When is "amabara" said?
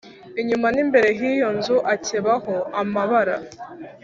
2.81-3.35